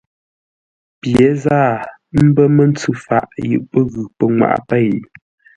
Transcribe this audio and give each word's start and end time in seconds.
Pye 0.99 1.27
záa 1.43 1.73
ə̀ 2.17 2.21
mbə́ 2.27 2.45
məndməntsʉ 2.55 2.89
faʼ 3.05 3.25
yʉʼ 3.49 3.63
pə́ 3.69 3.81
ghʉ́ 3.91 4.05
pənŋwaʼa 4.17 4.57
pêi. 4.67 4.91